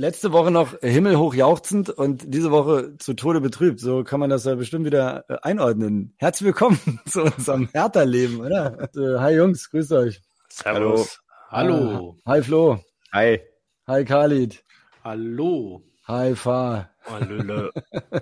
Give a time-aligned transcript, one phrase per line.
[0.00, 3.80] letzte Woche noch himmelhoch jauchzend und diese Woche zu Tode betrübt.
[3.80, 6.14] So kann man das ja bestimmt wieder äh, einordnen.
[6.16, 8.88] Herzlich willkommen zu unserem Hertha-Leben, oder?
[8.96, 10.22] Äh, hi Jungs, grüßt euch.
[10.48, 11.20] Servus.
[11.50, 11.74] Hallo.
[11.74, 12.16] Hallo.
[12.26, 12.80] Hi Flo.
[13.12, 13.40] Hi.
[13.86, 14.64] Hi Khalid.
[15.04, 15.82] Hallo.
[16.08, 16.88] Hi Fa.
[17.04, 17.70] Hallöle.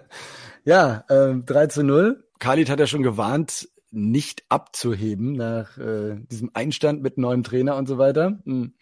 [0.64, 2.24] ja, äh, 3 zu 0.
[2.40, 7.86] Khalid hat ja schon gewarnt, nicht abzuheben nach äh, diesem Einstand mit neuem Trainer und
[7.86, 8.40] so weiter.
[8.44, 8.74] Hm.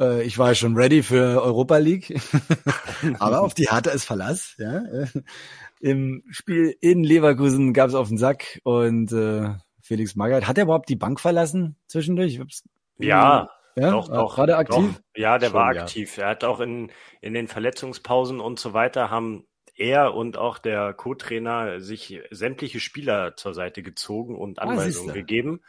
[0.00, 2.18] Äh, ich war ja schon ready für Europa League,
[3.18, 4.56] aber auf die Harte ist Verlass.
[4.58, 4.82] Ja?
[5.80, 9.50] Im Spiel in Leverkusen gab es auf den Sack und äh,
[9.82, 12.40] Felix Magath, hat er überhaupt die Bank verlassen zwischendurch?
[12.98, 14.34] Ja, ja, doch, doch.
[14.34, 14.94] Gerade aktiv?
[14.94, 15.20] Doch.
[15.20, 16.16] Ja, der Schon, war aktiv.
[16.16, 16.24] Ja.
[16.24, 16.90] Er hat auch in,
[17.20, 23.36] in den Verletzungspausen und so weiter haben er und auch der Co-Trainer sich sämtliche Spieler
[23.36, 25.62] zur Seite gezogen und ah, Anweisungen ah, gegeben.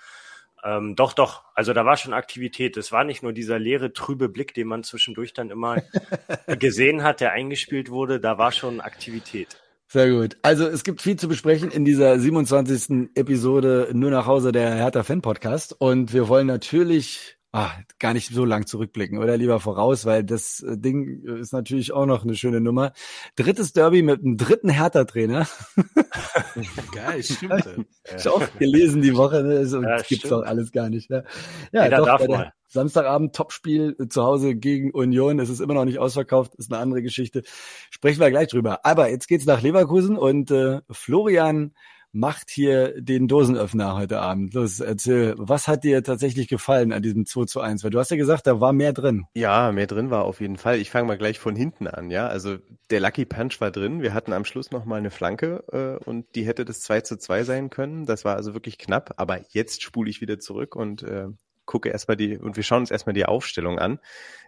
[0.63, 1.43] Ähm, doch, doch.
[1.55, 2.77] Also da war schon Aktivität.
[2.77, 5.77] Es war nicht nur dieser leere, trübe Blick, den man zwischendurch dann immer
[6.59, 8.19] gesehen hat, der eingespielt wurde.
[8.19, 9.57] Da war schon Aktivität.
[9.87, 10.37] Sehr gut.
[10.41, 13.09] Also es gibt viel zu besprechen in dieser 27.
[13.15, 15.75] Episode Nur nach Hause der Hertha Fan Podcast.
[15.77, 20.61] Und wir wollen natürlich ah, gar nicht so lang zurückblicken, oder lieber voraus, weil das
[20.61, 22.93] äh, Ding ist natürlich auch noch eine schöne Nummer.
[23.35, 25.47] Drittes Derby mit einem dritten Hertha-Trainer.
[26.93, 27.87] Geil, stimmt.
[28.17, 29.57] ich auch gelesen die Woche, ne?
[29.57, 31.09] Also, ja, gibt's doch alles gar nicht.
[31.09, 31.25] Ne?
[31.71, 32.53] Ja, ja doch, darf mal.
[32.67, 35.39] Samstagabend Topspiel zu Hause gegen Union.
[35.39, 37.43] Es ist immer noch nicht ausverkauft, ist eine andere Geschichte.
[37.89, 38.85] Sprechen wir gleich drüber.
[38.85, 41.73] Aber jetzt geht's nach Leverkusen und äh, Florian
[42.13, 44.53] macht hier den Dosenöffner heute Abend.
[44.53, 47.83] Los, erzähl, was hat dir tatsächlich gefallen an diesem 2 zu 1?
[47.83, 49.25] Weil du hast ja gesagt, da war mehr drin.
[49.33, 50.79] Ja, mehr drin war auf jeden Fall.
[50.79, 52.27] Ich fange mal gleich von hinten an, ja.
[52.27, 52.57] Also
[52.89, 54.01] der Lucky Punch war drin.
[54.01, 57.17] Wir hatten am Schluss noch mal eine Flanke äh, und die hätte das 2 zu
[57.17, 58.05] 2 sein können.
[58.05, 59.13] Das war also wirklich knapp.
[59.17, 61.27] Aber jetzt spule ich wieder zurück und äh,
[61.65, 63.99] gucke erstmal die, und wir schauen uns erstmal die Aufstellung an.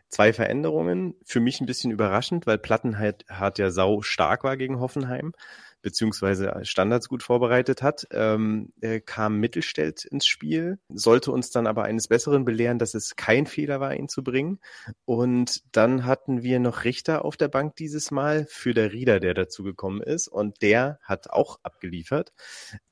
[0.09, 1.16] Zwei Veränderungen.
[1.23, 5.33] Für mich ein bisschen überraschend, weil Plattenhardt ja sau stark war gegen Hoffenheim
[5.84, 8.73] beziehungsweise Standards gut vorbereitet hat, ähm,
[9.06, 13.80] kam Mittelstädt ins Spiel, sollte uns dann aber eines Besseren belehren, dass es kein Fehler
[13.80, 14.60] war, ihn zu bringen.
[15.05, 19.33] Und dann hatten wir noch Richter auf der Bank dieses Mal für der Rieder, der
[19.33, 20.27] dazu gekommen ist.
[20.27, 22.33] Und der hat auch abgeliefert.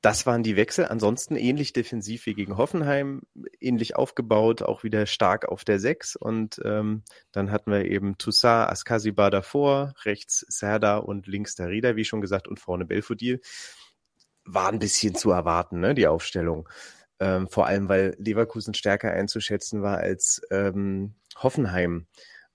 [0.02, 0.84] Das waren die Wechsel.
[0.84, 3.22] Ansonsten ähnlich defensiv wie gegen Hoffenheim,
[3.58, 6.14] ähnlich aufgebaut, auch wieder stark auf der Sechs.
[6.14, 11.96] Und ähm, dann hatten wir eben Toussaint, Askasibar davor, rechts Serda und links der Rieder,
[11.96, 13.40] wie schon gesagt, und vorne vorne Belfodil,
[14.44, 16.68] war ein bisschen zu erwarten, ne, die Aufstellung.
[17.20, 22.06] Ähm, vor allem, weil Leverkusen stärker einzuschätzen war als ähm, Hoffenheim.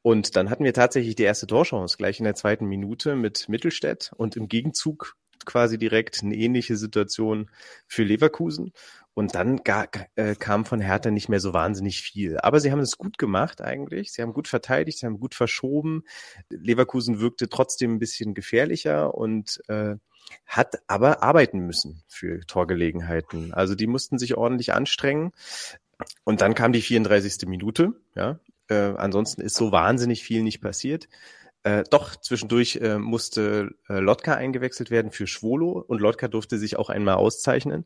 [0.02, 4.12] Und dann hatten wir tatsächlich die erste Torchance gleich in der zweiten Minute mit Mittelstädt
[4.18, 7.50] und im Gegenzug quasi direkt eine ähnliche Situation
[7.88, 8.74] für Leverkusen.
[9.18, 12.38] Und dann gar, äh, kam von Hertha nicht mehr so wahnsinnig viel.
[12.38, 14.12] Aber sie haben es gut gemacht eigentlich.
[14.12, 16.04] Sie haben gut verteidigt, sie haben gut verschoben.
[16.52, 19.96] Leverkusen wirkte trotzdem ein bisschen gefährlicher und äh,
[20.46, 23.56] hat aber arbeiten müssen für Torgelegenheiten.
[23.56, 25.32] Also die mussten sich ordentlich anstrengen.
[26.24, 27.48] Und dann kam die 34.
[27.48, 27.94] Minute.
[28.14, 28.40] Ja,
[28.70, 31.10] äh, ansonsten ist so wahnsinnig viel nicht passiert.
[31.68, 36.78] Äh, doch, zwischendurch äh, musste äh, Lotka eingewechselt werden für Schwolo und Lotka durfte sich
[36.78, 37.86] auch einmal auszeichnen.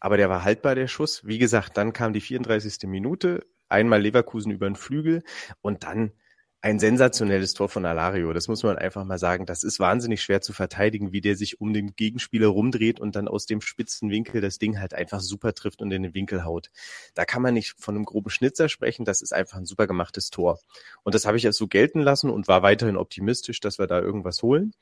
[0.00, 1.26] Aber der war haltbar, der Schuss.
[1.26, 2.88] Wie gesagt, dann kam die 34.
[2.88, 5.24] Minute, einmal Leverkusen über den Flügel
[5.60, 6.12] und dann
[6.60, 8.32] ein sensationelles Tor von Alario.
[8.32, 9.46] Das muss man einfach mal sagen.
[9.46, 13.28] Das ist wahnsinnig schwer zu verteidigen, wie der sich um den Gegenspieler rumdreht und dann
[13.28, 16.70] aus dem spitzen Winkel das Ding halt einfach super trifft und in den Winkel haut.
[17.14, 19.04] Da kann man nicht von einem groben Schnitzer sprechen.
[19.04, 20.58] Das ist einfach ein super gemachtes Tor.
[21.04, 24.00] Und das habe ich jetzt so gelten lassen und war weiterhin optimistisch, dass wir da
[24.00, 24.72] irgendwas holen.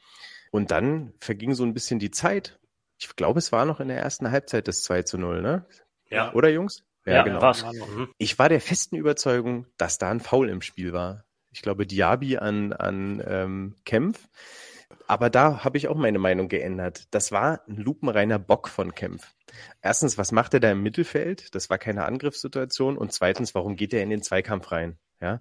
[0.51, 2.59] Und dann verging so ein bisschen die Zeit.
[2.99, 5.67] Ich glaube, es war noch in der ersten Halbzeit das 2 zu 0, ne?
[6.09, 6.33] Ja.
[6.33, 6.85] Oder Jungs?
[7.05, 7.43] Ja, ja genau.
[7.43, 7.65] War's.
[7.65, 8.09] Mhm.
[8.17, 11.26] Ich war der festen Überzeugung, dass da ein Foul im Spiel war
[11.57, 14.29] ich glaube, Diaby an, an ähm, Kempf.
[15.07, 17.05] Aber da habe ich auch meine Meinung geändert.
[17.11, 19.35] Das war ein lupenreiner Bock von Kempf.
[19.81, 21.55] Erstens, was macht er da im Mittelfeld?
[21.55, 22.99] Das war keine Angriffssituation.
[22.99, 24.99] Und zweitens, warum geht er in den Zweikampf rein?
[25.19, 25.41] Ja,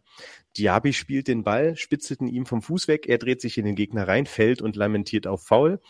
[0.57, 3.75] Diaby spielt den Ball, spitzelt ihn ihm vom Fuß weg, er dreht sich in den
[3.75, 5.81] Gegner rein, fällt und lamentiert auf Foul.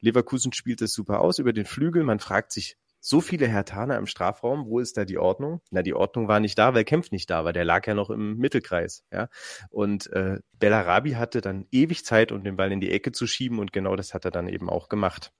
[0.00, 2.02] Leverkusen spielt es super aus über den Flügel.
[2.02, 5.60] Man fragt sich, so viele Hertaner im Strafraum, wo ist da die Ordnung?
[5.70, 7.52] Na, die Ordnung war nicht da, weil Kempf nicht da war.
[7.52, 9.04] Der lag ja noch im Mittelkreis.
[9.12, 9.28] Ja?
[9.70, 13.60] Und äh, Bellarabi hatte dann ewig Zeit, um den Ball in die Ecke zu schieben
[13.60, 15.32] und genau das hat er dann eben auch gemacht.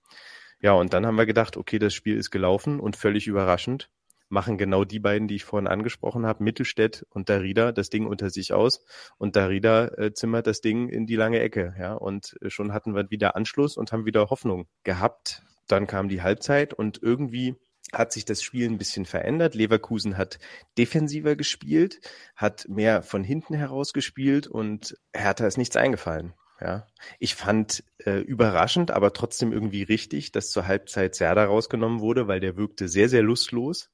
[0.61, 3.91] Ja, und dann haben wir gedacht, okay, das Spiel ist gelaufen und völlig überraschend
[4.29, 8.31] machen genau die beiden, die ich vorhin angesprochen habe, Mittelstädt und Darida, das Ding unter
[8.31, 8.85] sich aus
[9.19, 12.95] und Darida äh, zimmert das Ding in die lange Ecke, ja, und äh, schon hatten
[12.95, 17.57] wir wieder Anschluss und haben wieder Hoffnung gehabt, dann kam die Halbzeit und irgendwie
[17.93, 19.55] hat sich das Spiel ein bisschen verändert.
[19.55, 20.39] Leverkusen hat
[20.77, 22.01] defensiver gespielt,
[22.35, 26.35] hat mehr von hinten heraus gespielt und Hertha ist nichts eingefallen.
[26.61, 26.87] Ja,
[27.19, 32.41] ich fand äh, überraschend, aber trotzdem irgendwie richtig, dass zur Halbzeit Serda rausgenommen wurde, weil
[32.41, 33.91] der wirkte sehr, sehr lustlos.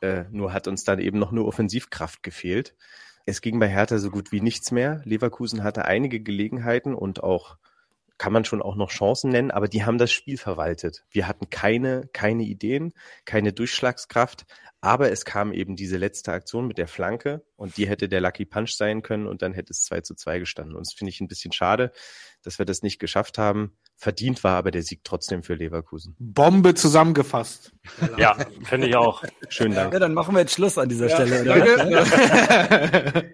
[0.00, 2.74] Äh, nur hat uns dann eben noch eine Offensivkraft gefehlt.
[3.26, 5.02] Es ging bei Hertha so gut wie nichts mehr.
[5.04, 7.58] Leverkusen hatte einige Gelegenheiten und auch
[8.22, 11.04] kann man schon auch noch Chancen nennen, aber die haben das Spiel verwaltet.
[11.10, 12.92] Wir hatten keine, keine Ideen,
[13.24, 14.44] keine Durchschlagskraft,
[14.80, 18.44] aber es kam eben diese letzte Aktion mit der Flanke und die hätte der Lucky
[18.44, 20.76] Punch sein können und dann hätte es 2 zu 2 gestanden.
[20.76, 21.90] Und das finde ich ein bisschen schade,
[22.44, 23.76] dass wir das nicht geschafft haben.
[23.96, 26.16] Verdient war aber der Sieg trotzdem für Leverkusen.
[26.18, 27.72] Bombe zusammengefasst.
[28.18, 29.22] Ja, finde ich auch.
[29.48, 29.92] Schönen Dank.
[29.92, 31.44] Ja, dann machen wir jetzt Schluss an dieser ja, Stelle.
[31.44, 33.32] Danke.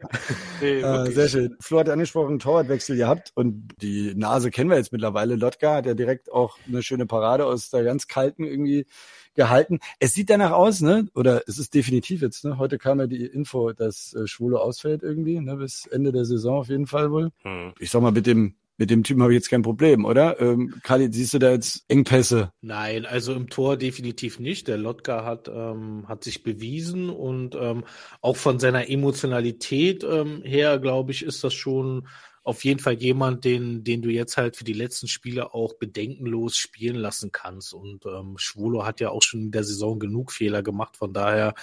[0.61, 1.57] nee, äh, sehr schön.
[1.61, 5.37] Flo hat angesprochen, Torwartwechsel gehabt und die Nase kennen wir jetzt mittlerweile.
[5.37, 8.87] Lotka hat ja direkt auch eine schöne Parade aus der ganz kalten irgendwie
[9.35, 9.79] gehalten.
[10.01, 11.09] Es sieht danach aus, ne?
[11.15, 12.59] Oder es ist definitiv jetzt, ne?
[12.59, 15.57] Heute kam ja die Info, dass äh, Schwule ausfällt irgendwie, ne?
[15.57, 17.31] Bis Ende der Saison auf jeden Fall wohl.
[17.43, 17.73] Hm.
[17.79, 20.41] Ich sag mal, mit dem mit dem Typen habe ich jetzt kein Problem, oder?
[20.41, 22.53] Ähm, Kali, siehst du da jetzt Engpässe?
[22.61, 24.69] Nein, also im Tor definitiv nicht.
[24.69, 27.85] Der Lotka hat, ähm, hat sich bewiesen und ähm,
[28.21, 32.07] auch von seiner Emotionalität ähm, her, glaube ich, ist das schon
[32.45, 36.57] auf jeden Fall jemand, den, den du jetzt halt für die letzten Spiele auch bedenkenlos
[36.57, 37.75] spielen lassen kannst.
[37.75, 40.97] Und ähm, Schwolo hat ja auch schon in der Saison genug Fehler gemacht.
[40.97, 41.55] Von daher,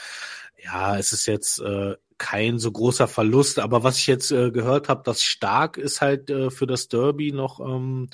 [0.63, 3.59] ja, es ist jetzt äh, kein so großer Verlust.
[3.59, 7.31] Aber was ich jetzt äh, gehört habe, das Stark ist halt äh, für das Derby
[7.31, 8.09] noch ähm,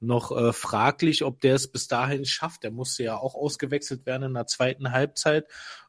[0.00, 2.62] noch äh, fraglich, ob der es bis dahin schafft.
[2.62, 5.46] Der musste ja auch ausgewechselt werden in der zweiten Halbzeit.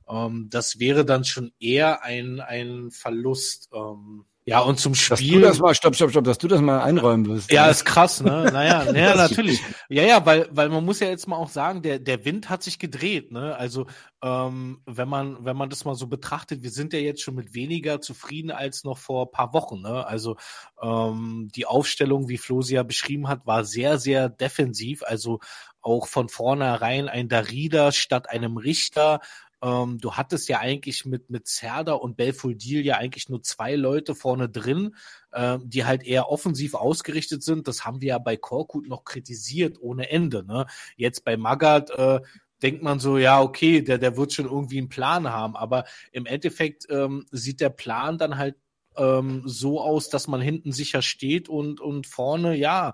[0.08, 3.70] Ähm, das wäre dann schon eher ein, ein Verlust.
[3.74, 5.16] Ähm, ja, und zum Spiel.
[5.16, 7.52] Dass du das mal, stopp, stopp, stopp, dass du das mal einräumen wirst.
[7.52, 8.50] Ja, ist krass, ne?
[8.52, 9.62] Naja, naja, natürlich.
[9.88, 12.62] Ja, ja, weil, weil man muss ja jetzt mal auch sagen, der, der Wind hat
[12.62, 13.56] sich gedreht, ne?
[13.56, 13.88] Also,
[14.22, 17.54] ähm, wenn man, wenn man das mal so betrachtet, wir sind ja jetzt schon mit
[17.54, 20.06] weniger zufrieden als noch vor paar Wochen, ne?
[20.06, 20.36] Also,
[20.82, 25.02] ähm, die Aufstellung, wie Flo sie ja beschrieben hat, war sehr, sehr defensiv.
[25.04, 25.40] Also,
[25.82, 29.20] auch von vornherein ein Darida statt einem Richter,
[29.62, 34.16] ähm, du hattest ja eigentlich mit, mit Cerda und Belfodil ja eigentlich nur zwei Leute
[34.16, 34.96] vorne drin,
[35.32, 37.68] äh, die halt eher offensiv ausgerichtet sind.
[37.68, 40.44] Das haben wir ja bei Korkut noch kritisiert ohne Ende.
[40.44, 40.66] Ne?
[40.96, 42.22] Jetzt bei Magath äh,
[42.62, 45.56] denkt man so, ja, okay, der, der wird schon irgendwie einen Plan haben.
[45.56, 48.56] Aber im Endeffekt ähm, sieht der Plan dann halt
[48.98, 52.94] ähm, so aus, dass man hinten sicher steht und, und vorne, ja,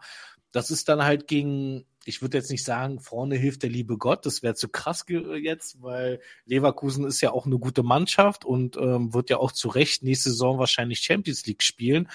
[0.51, 4.25] das ist dann halt gegen ich würde jetzt nicht sagen, vorne hilft der liebe Gott,
[4.25, 9.13] das wäre zu krass jetzt, weil Leverkusen ist ja auch eine gute Mannschaft und ähm,
[9.13, 12.09] wird ja auch zu Recht nächste Saison wahrscheinlich Champions League spielen.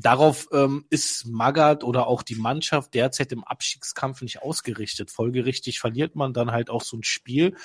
[0.00, 5.10] Darauf ähm, ist Magath oder auch die Mannschaft derzeit im Abstiegskampf nicht ausgerichtet.
[5.10, 7.56] Folgerichtig verliert man dann halt auch so ein Spiel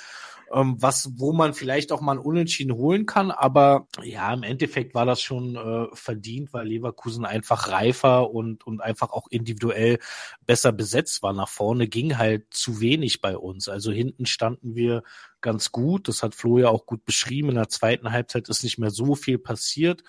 [0.52, 3.30] ähm, was, wo man vielleicht auch mal ein Unentschieden holen kann.
[3.30, 8.80] Aber ja, im Endeffekt war das schon äh, verdient, weil Leverkusen einfach reifer und, und
[8.80, 9.98] einfach auch individuell
[10.46, 11.32] besser besetzt war.
[11.32, 13.68] Nach vorne ging halt zu wenig bei uns.
[13.68, 15.02] Also hinten standen wir
[15.40, 16.08] ganz gut.
[16.08, 17.50] Das hat Flo ja auch gut beschrieben.
[17.50, 20.02] In der zweiten Halbzeit ist nicht mehr so viel passiert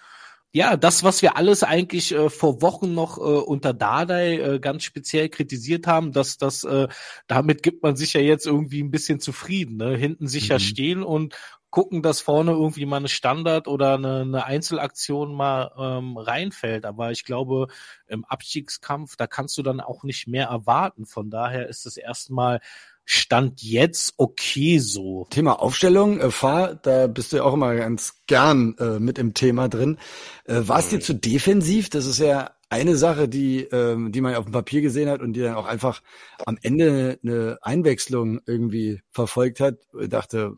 [0.54, 4.83] ja, das, was wir alles eigentlich äh, vor Wochen noch äh, unter Dardai äh, ganz
[4.83, 6.88] speziell kritisiert haben, dass das, äh,
[7.27, 9.95] damit gibt man sich ja jetzt irgendwie ein bisschen zufrieden, ne?
[9.95, 10.60] hinten sicher mhm.
[10.60, 11.36] stehen und
[11.69, 16.86] gucken, dass vorne irgendwie mal eine Standard oder eine, eine Einzelaktion mal ähm, reinfällt.
[16.86, 17.68] Aber ich glaube,
[18.08, 21.06] im Abstiegskampf, da kannst du dann auch nicht mehr erwarten.
[21.06, 22.62] Von daher ist es erstmal
[23.10, 25.27] Stand jetzt okay so.
[25.30, 29.34] Thema Aufstellung, äh, Fahr, da bist du ja auch immer ganz gern äh, mit im
[29.34, 29.98] Thema drin.
[30.44, 31.89] Äh, War es dir zu defensiv?
[31.89, 35.34] Das ist ja eine Sache, die, ähm, die man auf dem Papier gesehen hat und
[35.34, 36.01] die dann auch einfach
[36.46, 39.75] am Ende eine Einwechslung irgendwie verfolgt hat.
[39.98, 40.58] Ich dachte,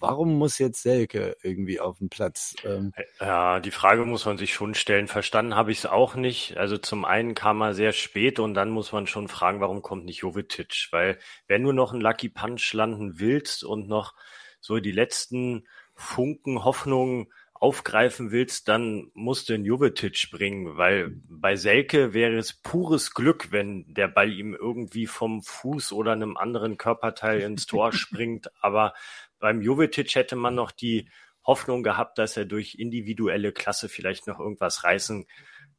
[0.00, 2.54] warum muss jetzt Selke irgendwie auf dem Platz?
[2.64, 2.92] Ähm?
[3.20, 5.08] Ja, die Frage muss man sich schon stellen.
[5.08, 6.56] Verstanden habe ich es auch nicht.
[6.56, 10.04] Also zum einen kam er sehr spät und dann muss man schon fragen, warum kommt
[10.04, 10.88] nicht Jovetic?
[10.90, 14.14] Weil wenn du noch einen Lucky Punch landen willst und noch
[14.60, 17.28] so die letzten Funken Hoffnung
[17.60, 23.50] aufgreifen willst, dann musst du einen Jovetic bringen, weil bei Selke wäre es pures Glück,
[23.50, 28.50] wenn der Ball ihm irgendwie vom Fuß oder einem anderen Körperteil ins Tor springt.
[28.62, 28.94] Aber
[29.38, 31.08] beim Jovetic hätte man noch die
[31.44, 35.26] Hoffnung gehabt, dass er durch individuelle Klasse vielleicht noch irgendwas reißen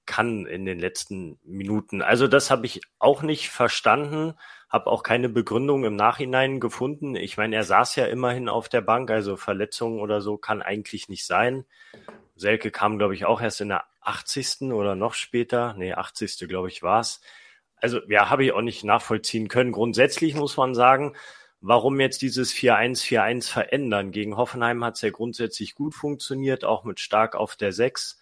[0.05, 2.01] kann in den letzten Minuten.
[2.01, 4.33] Also das habe ich auch nicht verstanden,
[4.67, 7.15] habe auch keine Begründung im Nachhinein gefunden.
[7.15, 11.09] Ich meine, er saß ja immerhin auf der Bank, also Verletzungen oder so kann eigentlich
[11.09, 11.65] nicht sein.
[12.35, 14.71] Selke kam, glaube ich, auch erst in der 80.
[14.71, 15.75] oder noch später.
[15.77, 16.47] Nee, 80.
[16.47, 17.21] glaube ich, war's.
[17.75, 19.71] Also ja, habe ich auch nicht nachvollziehen können.
[19.71, 21.15] Grundsätzlich muss man sagen,
[21.61, 24.11] warum jetzt dieses 4-1-4-1 verändern?
[24.11, 28.19] Gegen Hoffenheim hat es ja grundsätzlich gut funktioniert, auch mit stark auf der 6.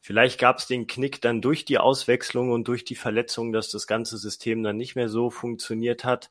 [0.00, 3.86] Vielleicht gab es den Knick dann durch die Auswechslung und durch die Verletzung, dass das
[3.86, 6.30] ganze System dann nicht mehr so funktioniert hat.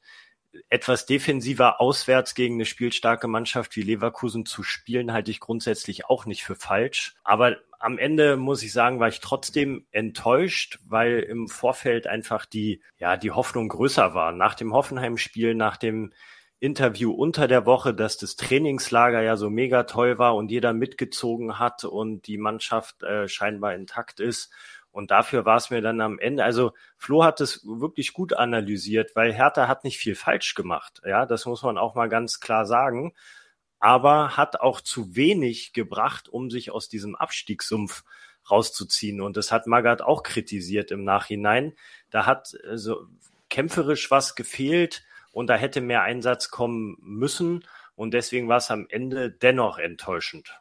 [0.69, 6.25] Etwas defensiver auswärts gegen eine spielstarke Mannschaft wie Leverkusen zu spielen, halte ich grundsätzlich auch
[6.25, 7.15] nicht für falsch.
[7.25, 12.81] Aber am Ende muss ich sagen, war ich trotzdem enttäuscht, weil im Vorfeld einfach die,
[12.97, 14.31] ja, die Hoffnung größer war.
[14.31, 16.13] Nach dem Hoffenheim-Spiel, nach dem
[16.59, 21.59] Interview unter der Woche, dass das Trainingslager ja so mega toll war und jeder mitgezogen
[21.59, 24.51] hat und die Mannschaft äh, scheinbar intakt ist.
[24.91, 29.15] Und dafür war es mir dann am Ende, also Flo hat es wirklich gut analysiert,
[29.15, 31.01] weil Hertha hat nicht viel falsch gemacht.
[31.05, 33.13] Ja, das muss man auch mal ganz klar sagen
[33.79, 38.03] aber hat auch zu wenig gebracht, um sich aus diesem Abstiegssumpf
[38.49, 39.21] rauszuziehen.
[39.21, 41.75] Und das hat Magath auch kritisiert im Nachhinein.
[42.09, 43.07] Da hat äh, so
[43.49, 47.65] kämpferisch was gefehlt und da hätte mehr Einsatz kommen müssen.
[47.95, 50.59] Und deswegen war es am Ende dennoch enttäuschend.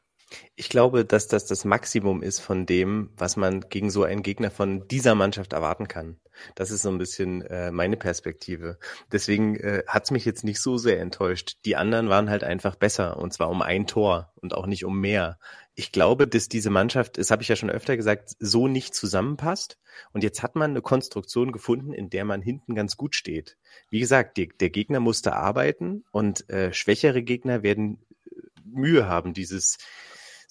[0.57, 4.51] Ich glaube, dass das das Maximum ist von dem, was man gegen so einen Gegner
[4.51, 6.19] von dieser Mannschaft erwarten kann.
[6.55, 8.79] Das ist so ein bisschen äh, meine Perspektive.
[9.13, 11.59] Deswegen äh, hat es mich jetzt nicht so sehr enttäuscht.
[11.65, 15.01] Die anderen waren halt einfach besser und zwar um ein Tor und auch nicht um
[15.01, 15.39] mehr.
[15.75, 19.79] Ich glaube, dass diese Mannschaft, das habe ich ja schon öfter gesagt, so nicht zusammenpasst.
[20.13, 23.57] Und jetzt hat man eine Konstruktion gefunden, in der man hinten ganz gut steht.
[23.91, 29.35] Wie gesagt, die, der Gegner musste arbeiten und äh, schwächere Gegner werden äh, Mühe haben,
[29.35, 29.79] dieses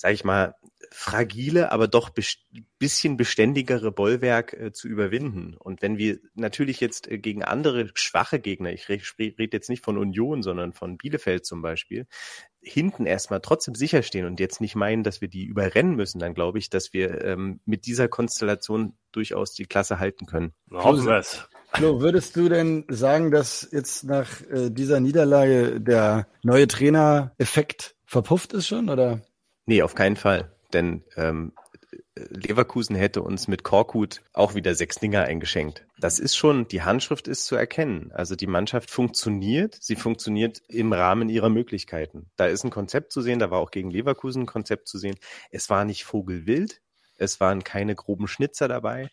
[0.04, 0.54] sage ich mal,
[0.92, 2.40] fragile, aber doch best
[2.78, 5.56] bisschen beständigere Bollwerk äh, zu überwinden.
[5.58, 9.86] Und wenn wir natürlich jetzt äh, gegen andere schwache Gegner, ich rede red jetzt nicht
[9.86, 12.06] von Union, sondern von Bielefeld zum Beispiel,
[12.62, 16.34] hinten erstmal trotzdem sicher stehen und jetzt nicht meinen, dass wir die überrennen müssen, dann
[16.34, 20.52] glaube ich, dass wir ähm, mit dieser Konstellation durchaus die Klasse halten können.
[20.70, 21.24] Hoffen wir
[21.76, 28.52] Flo, würdest du denn sagen, dass jetzt nach äh, dieser Niederlage der neue Trainer-Effekt verpufft
[28.52, 29.22] ist schon, oder?
[29.66, 30.52] Nee, auf keinen Fall.
[30.74, 31.54] Denn ähm,
[32.16, 35.86] Leverkusen hätte uns mit Korkut auch wieder sechs Dinger eingeschenkt.
[35.98, 38.12] Das ist schon, die Handschrift ist zu erkennen.
[38.12, 42.30] Also die Mannschaft funktioniert, sie funktioniert im Rahmen ihrer Möglichkeiten.
[42.36, 45.16] Da ist ein Konzept zu sehen, da war auch gegen Leverkusen ein Konzept zu sehen.
[45.50, 46.82] Es war nicht vogelwild,
[47.18, 49.10] es waren keine groben Schnitzer dabei.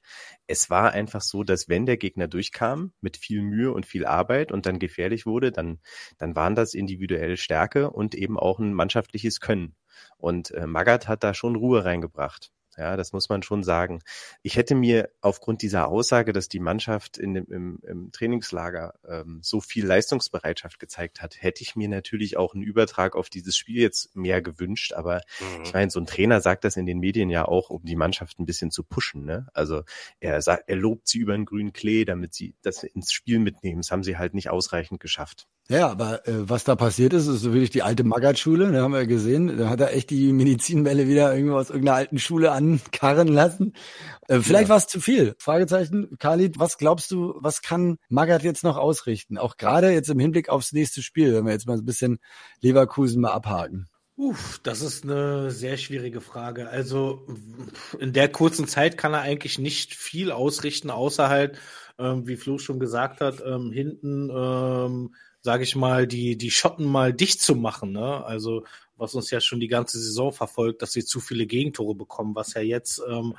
[0.46, 4.52] Es war einfach so, dass wenn der Gegner durchkam mit viel Mühe und viel Arbeit
[4.52, 5.80] und dann gefährlich wurde, dann,
[6.18, 9.74] dann waren das individuelle Stärke und eben auch ein mannschaftliches Können.
[10.18, 12.50] Und äh, Magath hat da schon Ruhe reingebracht.
[12.76, 14.00] Ja, das muss man schon sagen.
[14.42, 19.40] Ich hätte mir aufgrund dieser Aussage, dass die Mannschaft in dem, im, im Trainingslager ähm,
[19.42, 23.82] so viel Leistungsbereitschaft gezeigt hat, hätte ich mir natürlich auch einen Übertrag auf dieses Spiel
[23.82, 24.92] jetzt mehr gewünscht.
[24.92, 25.64] Aber mhm.
[25.64, 28.38] ich meine, so ein Trainer sagt das in den Medien ja auch, um die Mannschaft
[28.38, 29.24] ein bisschen zu pushen.
[29.24, 29.48] Ne?
[29.52, 29.82] Also
[30.20, 33.80] er sagt, er lobt sie über den grünen Klee, damit sie das ins Spiel mitnehmen.
[33.80, 35.48] Das haben sie halt nicht ausreichend geschafft.
[35.70, 39.06] Ja, aber äh, was da passiert ist, ist wirklich die alte Magath-Schule, da haben wir
[39.06, 39.56] gesehen.
[39.56, 43.74] Da hat er echt die Medizinbälle wieder irgendwo aus irgendeiner alten Schule ankarren lassen.
[44.26, 44.70] Äh, vielleicht ja.
[44.70, 45.36] war es zu viel.
[45.38, 46.18] Fragezeichen.
[46.18, 49.38] Khalid, was glaubst du, was kann Magath jetzt noch ausrichten?
[49.38, 52.18] Auch gerade jetzt im Hinblick aufs nächste Spiel, wenn wir jetzt mal ein bisschen
[52.60, 53.86] Leverkusen mal abhaken.
[54.16, 56.68] Uff, das ist eine sehr schwierige Frage.
[56.68, 57.28] Also
[58.00, 61.58] in der kurzen Zeit kann er eigentlich nicht viel ausrichten, außer halt,
[61.96, 66.86] ähm, wie Flo schon gesagt hat, ähm, hinten ähm, sage ich mal, die, die Schotten
[66.86, 67.92] mal dicht zu machen.
[67.92, 68.24] Ne?
[68.24, 68.64] Also
[69.00, 72.54] was uns ja schon die ganze Saison verfolgt, dass sie zu viele Gegentore bekommen, was
[72.54, 73.34] ja jetzt ähm,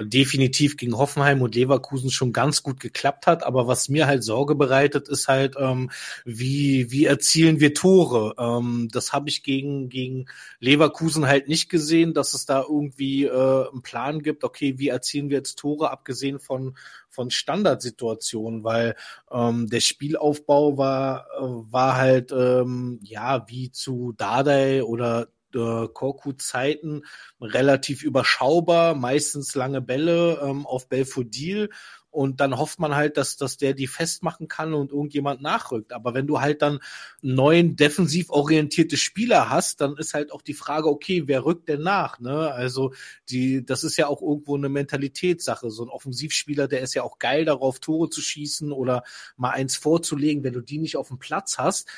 [0.00, 3.44] definitiv gegen Hoffenheim und Leverkusen schon ganz gut geklappt hat.
[3.44, 5.90] Aber was mir halt Sorge bereitet, ist halt, ähm,
[6.24, 8.34] wie, wie erzielen wir Tore?
[8.38, 10.26] Ähm, das habe ich gegen, gegen
[10.58, 15.28] Leverkusen halt nicht gesehen, dass es da irgendwie äh, einen Plan gibt, okay, wie erzielen
[15.28, 16.76] wir jetzt Tore, abgesehen von,
[17.14, 18.96] von Standardsituationen, weil
[19.30, 27.02] ähm, der Spielaufbau war, äh, war halt ähm, ja wie zu Dardai oder äh, Korku-Zeiten
[27.40, 31.70] relativ überschaubar, meistens lange Bälle ähm, auf Belfodil
[32.14, 35.92] und dann hofft man halt, dass, dass der die festmachen kann und irgendjemand nachrückt.
[35.92, 36.78] Aber wenn du halt dann
[37.22, 41.82] neun defensiv orientierte Spieler hast, dann ist halt auch die Frage, okay, wer rückt denn
[41.82, 42.20] nach?
[42.20, 42.52] Ne?
[42.52, 42.94] Also
[43.30, 45.70] die, das ist ja auch irgendwo eine Mentalitätssache.
[45.70, 49.02] So ein Offensivspieler, der ist ja auch geil darauf, Tore zu schießen oder
[49.36, 50.44] mal eins vorzulegen.
[50.44, 51.88] Wenn du die nicht auf dem Platz hast,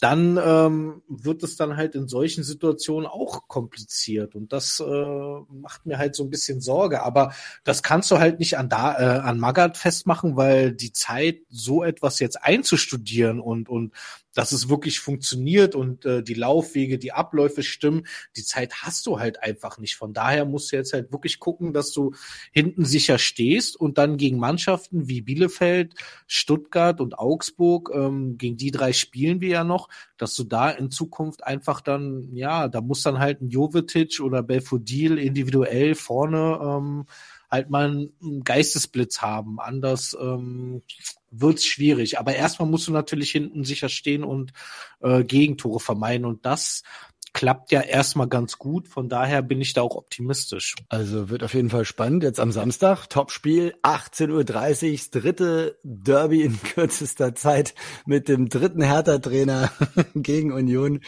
[0.00, 5.84] dann ähm, wird es dann halt in solchen Situationen auch kompliziert und das äh, macht
[5.84, 7.02] mir halt so ein bisschen Sorge.
[7.02, 7.32] Aber
[7.64, 11.84] das kannst du halt nicht an da äh, an Magath festmachen, weil die Zeit, so
[11.84, 13.92] etwas jetzt einzustudieren und und
[14.34, 18.06] dass es wirklich funktioniert und äh, die Laufwege, die Abläufe stimmen,
[18.36, 19.96] die Zeit hast du halt einfach nicht.
[19.96, 22.12] Von daher musst du jetzt halt wirklich gucken, dass du
[22.52, 25.94] hinten sicher stehst und dann gegen Mannschaften wie Bielefeld,
[26.26, 30.90] Stuttgart und Augsburg, ähm, gegen die drei spielen wir ja noch, dass du da in
[30.90, 37.06] Zukunft einfach dann, ja, da muss dann halt ein Jovetic oder Belfodil individuell vorne ähm,
[37.50, 39.60] halt mal einen Geistesblitz haben.
[39.60, 40.82] Anders ähm,
[41.30, 42.18] wird's schwierig.
[42.18, 44.52] Aber erstmal musst du natürlich hinten sicher stehen und
[45.00, 46.26] äh, Gegentore vermeiden.
[46.26, 46.82] Und das
[47.32, 48.88] klappt ja erstmal ganz gut.
[48.88, 50.76] Von daher bin ich da auch optimistisch.
[50.88, 52.22] Also wird auf jeden Fall spannend.
[52.22, 57.74] Jetzt am Samstag, Topspiel, 18.30 Uhr, dritte Derby in kürzester Zeit
[58.06, 59.70] mit dem dritten Hertha-Trainer
[60.14, 61.00] gegen Union.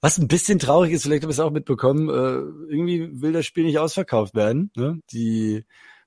[0.00, 3.46] Was ein bisschen traurig ist, vielleicht habt ihr es auch mitbekommen, äh, irgendwie will das
[3.46, 4.70] Spiel nicht ausverkauft werden.
[4.76, 5.00] Ne?
[5.12, 5.64] Die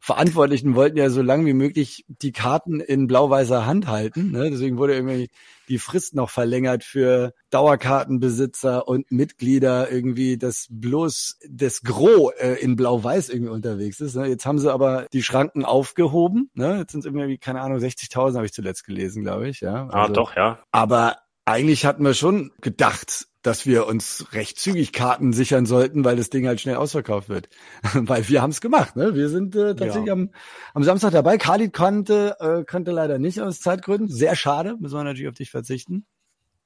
[0.08, 4.32] Verantwortlichen wollten ja so lange wie möglich die Karten in blau-weißer Hand halten.
[4.32, 4.50] Ne?
[4.50, 5.30] Deswegen wurde irgendwie
[5.68, 12.78] die Frist noch verlängert für Dauerkartenbesitzer und Mitglieder irgendwie, dass bloß das Gros äh, in
[12.78, 14.16] blau-weiß irgendwie unterwegs ist.
[14.16, 14.28] Ne?
[14.28, 16.52] Jetzt haben sie aber die Schranken aufgehoben.
[16.54, 16.78] Ne?
[16.78, 19.60] Jetzt sind es irgendwie, keine Ahnung, 60.000 habe ich zuletzt gelesen, glaube ich.
[19.60, 19.90] Ja?
[19.92, 20.60] Ah, also, ah, doch, ja.
[20.72, 26.16] Aber eigentlich hatten wir schon gedacht, dass wir uns recht zügig Karten sichern sollten, weil
[26.16, 27.50] das Ding halt schnell ausverkauft wird.
[27.94, 28.96] weil wir haben es gemacht.
[28.96, 29.16] Ne?
[29.16, 30.14] Wir sind äh, tatsächlich ja.
[30.14, 30.32] am,
[30.74, 31.38] am Samstag dabei.
[31.38, 34.10] Khalid konnte, äh, konnte leider nicht aus Zeitgründen.
[34.10, 34.76] Sehr schade.
[34.80, 36.06] Müssen wir natürlich auf dich verzichten.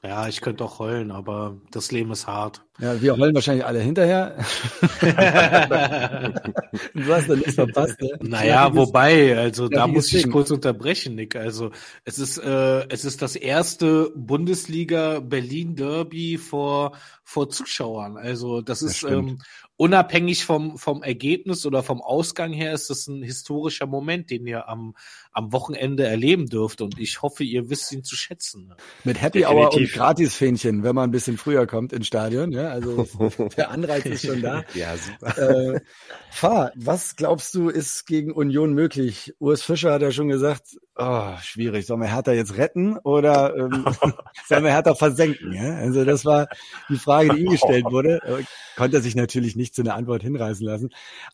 [0.04, 2.66] Ja, ich könnte auch heulen, aber das Leben ist hart.
[2.80, 4.36] Ja, wir heulen wahrscheinlich alle hinterher.
[6.96, 8.10] du hast dann nichts verpasst, ne?
[8.22, 10.32] Naja, wobei, also da muss ich Ding.
[10.32, 11.36] kurz unterbrechen, Nick.
[11.36, 11.70] Also
[12.04, 18.18] es ist, äh, es ist das erste Bundesliga Berlin Derby vor, vor Zuschauern.
[18.18, 19.38] Also das ist, das ähm,
[19.78, 24.68] unabhängig vom, vom Ergebnis oder vom Ausgang her ist das ein historischer Moment, den ihr
[24.68, 24.96] am,
[25.34, 26.82] am Wochenende erleben dürft.
[26.82, 28.74] Und ich hoffe, ihr wisst ihn zu schätzen.
[29.04, 29.66] Mit Happy Definitiv.
[29.66, 32.52] Hour und Gratisfähnchen, wenn man ein bisschen früher kommt ins Stadion.
[32.52, 33.08] Ja, also
[33.58, 34.64] der Anreiz ist schon da.
[34.74, 35.76] ja, super.
[35.76, 35.80] Äh,
[36.30, 39.34] Fahr, was glaubst du, ist gegen Union möglich?
[39.40, 43.86] Urs Fischer hat ja schon gesagt, oh, schwierig, sollen wir Hertha jetzt retten oder ähm,
[44.48, 45.54] sollen wir Hertha versenken?
[45.54, 45.76] Ja?
[45.76, 46.48] Also das war
[46.90, 48.20] die Frage, die ihm gestellt wurde.
[48.24, 48.44] Äh,
[48.76, 50.90] konnte er sich natürlich nicht zu einer Antwort hinreißen lassen.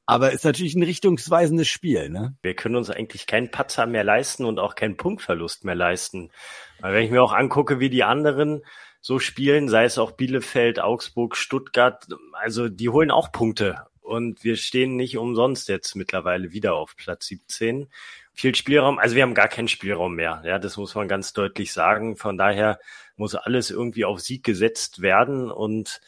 [0.06, 2.10] Aber ist natürlich ein richtungsweisendes Spiel.
[2.10, 2.36] Ne?
[2.42, 6.32] Wir können uns eigentlich keinen Patzer mehr leisten und auch keinen Punktverlust mehr leisten.
[6.80, 8.64] Weil wenn ich mir auch angucke, wie die anderen
[9.02, 13.88] so spielen, sei es auch Bielefeld, Augsburg, Stuttgart, also die holen auch Punkte.
[14.02, 17.90] Und wir stehen nicht umsonst jetzt mittlerweile wieder auf Platz 17
[18.38, 19.00] viel Spielraum.
[19.00, 20.44] Also wir haben gar keinen Spielraum mehr.
[20.46, 22.18] Ja, das muss man ganz deutlich sagen.
[22.18, 22.80] Von daher
[23.16, 25.50] muss alles irgendwie auf Sieg gesetzt werden.
[25.50, 26.02] Und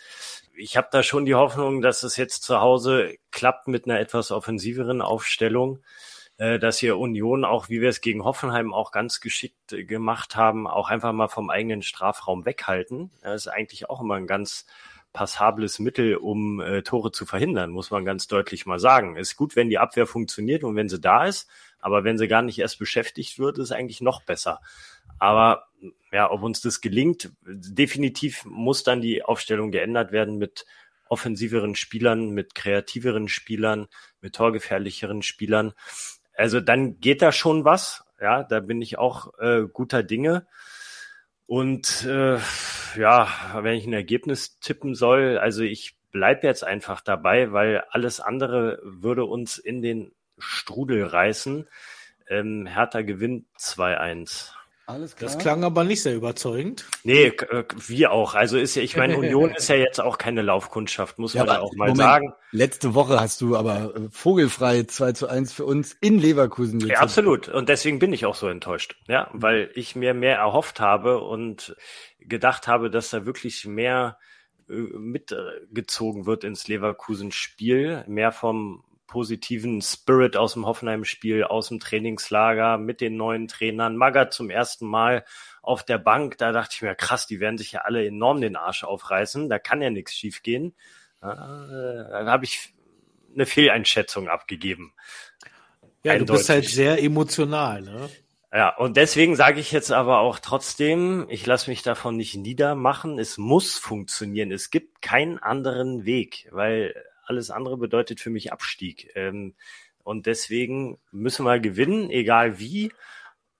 [0.55, 4.31] ich habe da schon die Hoffnung, dass es jetzt zu Hause klappt mit einer etwas
[4.31, 5.79] offensiveren Aufstellung,
[6.39, 10.89] dass hier Union auch, wie wir es gegen Hoffenheim auch ganz geschickt gemacht haben, auch
[10.89, 13.11] einfach mal vom eigenen Strafraum weghalten.
[13.21, 14.65] Das ist eigentlich auch immer ein ganz
[15.11, 19.15] passables Mittel, um äh, Tore zu verhindern, muss man ganz deutlich mal sagen.
[19.15, 21.49] Ist gut, wenn die Abwehr funktioniert und wenn sie da ist,
[21.79, 24.61] aber wenn sie gar nicht erst beschäftigt wird, ist eigentlich noch besser.
[25.17, 25.67] Aber
[26.11, 30.65] ja, ob uns das gelingt, definitiv muss dann die Aufstellung geändert werden mit
[31.09, 33.87] offensiveren Spielern, mit kreativeren Spielern,
[34.21, 35.73] mit torgefährlicheren Spielern.
[36.39, 38.05] Also dann geht da schon was.
[38.21, 40.47] Ja, da bin ich auch äh, guter Dinge.
[41.45, 42.37] Und äh,
[42.95, 43.27] ja,
[43.61, 48.79] wenn ich ein Ergebnis tippen soll, also ich bleib jetzt einfach dabei, weil alles andere
[48.83, 51.67] würde uns in den Strudel reißen.
[52.29, 54.53] Ähm, Hertha gewinnt 2-1.
[54.89, 55.29] Alles klar.
[55.29, 56.87] Das klang aber nicht sehr überzeugend.
[57.03, 58.33] Nee, äh, wie auch.
[58.33, 61.55] Also ist ja, ich meine, Union ist ja jetzt auch keine Laufkundschaft, muss ja, man
[61.55, 62.33] ja auch mal Moment, sagen.
[62.51, 66.93] Letzte Woche hast du aber äh, vogelfrei 2 zu 1 für uns in Leverkusen gezogen.
[66.93, 67.49] Ja, absolut.
[67.49, 68.95] Und deswegen bin ich auch so enttäuscht.
[69.07, 71.75] Ja, weil ich mir mehr erhofft habe und
[72.19, 74.17] gedacht habe, dass da wirklich mehr
[74.67, 82.77] äh, mitgezogen wird ins Leverkusen-Spiel, mehr vom positiven Spirit aus dem Hoffenheim-Spiel, aus dem Trainingslager
[82.77, 83.97] mit den neuen Trainern.
[83.97, 85.25] Magath zum ersten Mal
[85.61, 88.55] auf der Bank, da dachte ich mir, krass, die werden sich ja alle enorm den
[88.55, 90.75] Arsch aufreißen, da kann ja nichts schiefgehen.
[91.19, 92.73] Da habe ich
[93.33, 94.93] eine Fehleinschätzung abgegeben.
[96.03, 96.27] Ja, Eindeutig.
[96.27, 98.09] du bist halt sehr emotional, ne?
[98.51, 103.19] Ja, und deswegen sage ich jetzt aber auch trotzdem, ich lasse mich davon nicht niedermachen.
[103.19, 104.51] Es muss funktionieren.
[104.51, 106.95] Es gibt keinen anderen Weg, weil
[107.29, 109.11] alles andere bedeutet für mich Abstieg.
[109.15, 109.53] Ähm,
[110.03, 112.91] und deswegen müssen wir gewinnen, egal wie.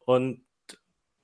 [0.05, 0.41] Und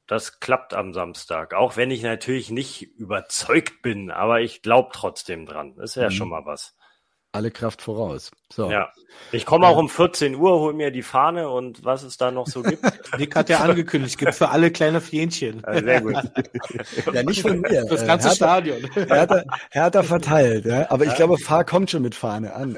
[0.08, 1.56] das klappt am Samstag.
[1.56, 5.76] Auch wenn ich natürlich nicht überzeugt bin, aber ich glaube trotzdem dran.
[5.76, 6.14] Das ist ja mhm.
[6.14, 6.78] schon mal was.
[7.36, 8.32] Alle Kraft voraus.
[8.52, 8.72] So.
[8.72, 8.90] Ja.
[9.32, 12.48] Ich komme auch um 14 Uhr, hol mir die Fahne und was es da noch
[12.48, 12.84] so gibt.
[13.18, 15.62] Nick hat ja angekündigt, gibt für alle kleine Fähnchen.
[15.66, 16.16] Ja, sehr gut.
[17.14, 17.86] ja, nicht von mir.
[17.96, 18.90] Das ganze Hertha, Stadion.
[18.94, 20.90] Hertha, Hertha verteilt, ja.
[20.90, 22.78] Aber ich glaube, Fahr kommt schon mit Fahne an.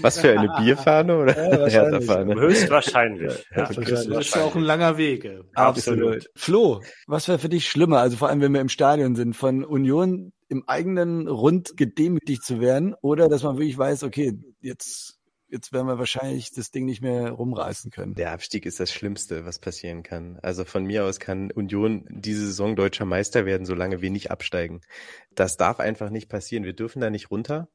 [0.00, 2.34] was für eine Bierfahne oder ja, Hertha-Fahne?
[2.34, 3.46] Höchstwahrscheinlich.
[3.54, 3.66] Ja.
[3.66, 5.30] Das ist ja auch ein langer Weg.
[5.54, 6.28] Absolut.
[6.34, 7.98] Flo, was wäre für dich schlimmer?
[7.98, 12.60] Also vor allem, wenn wir im Stadion sind, von Union im eigenen Rund gedemütigt zu
[12.60, 17.02] werden oder dass man wirklich weiß, okay, jetzt jetzt werden wir wahrscheinlich das Ding nicht
[17.02, 18.14] mehr rumreißen können.
[18.14, 20.38] Der Abstieg ist das Schlimmste, was passieren kann.
[20.42, 24.80] Also von mir aus kann Union diese Saison deutscher Meister werden, solange wir nicht absteigen.
[25.34, 26.64] Das darf einfach nicht passieren.
[26.64, 27.68] Wir dürfen da nicht runter.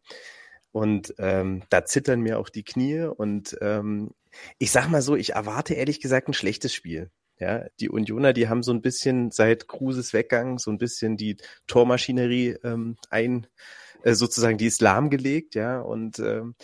[0.72, 3.02] Und ähm, da zittern mir auch die Knie.
[3.02, 4.12] Und ähm,
[4.58, 7.12] ich sag mal so, ich erwarte ehrlich gesagt ein schlechtes Spiel.
[7.40, 11.38] Ja, die Unioner, die haben so ein bisschen seit Kruses Weggang so ein bisschen die
[11.68, 13.48] Tormaschinerie ähm, ein,
[14.04, 16.56] äh, sozusagen die Islam gelegt, ja, und ähm,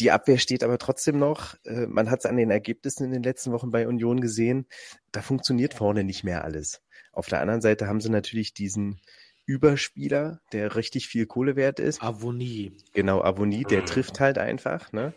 [0.00, 1.54] die Abwehr steht aber trotzdem noch.
[1.64, 4.66] Äh, man hat es an den Ergebnissen in den letzten Wochen bei Union gesehen.
[5.12, 6.82] Da funktioniert vorne nicht mehr alles.
[7.12, 9.00] Auf der anderen Seite haben sie natürlich diesen
[9.46, 12.02] Überspieler, der richtig viel Kohle wert ist.
[12.02, 12.76] Avonie.
[12.92, 13.86] Genau, Avonie, der mhm.
[13.86, 14.92] trifft halt einfach.
[14.92, 15.12] Ne?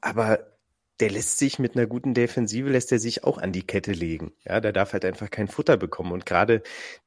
[0.00, 0.55] Aber
[1.00, 4.32] der lässt sich mit einer guten Defensive, lässt er sich auch an die Kette legen.
[4.44, 6.12] Ja, der darf halt einfach kein Futter bekommen.
[6.12, 6.62] Und gerade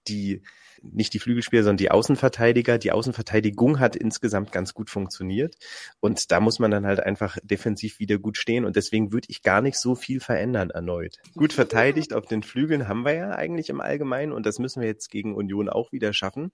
[0.08, 0.44] die,
[0.82, 5.56] nicht die Flügelspieler, sondern die Außenverteidiger, die Außenverteidigung hat insgesamt ganz gut funktioniert.
[6.00, 8.64] Und da muss man dann halt einfach defensiv wieder gut stehen.
[8.64, 11.18] Und deswegen würde ich gar nicht so viel verändern erneut.
[11.36, 14.32] Gut verteidigt auf den Flügeln haben wir ja eigentlich im Allgemeinen.
[14.32, 16.52] Und das müssen wir jetzt gegen Union auch wieder schaffen